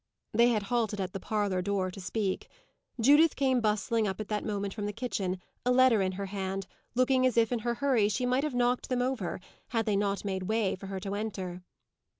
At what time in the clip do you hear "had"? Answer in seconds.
0.49-0.63, 9.67-9.85